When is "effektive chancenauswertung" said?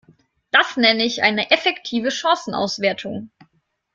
1.51-3.29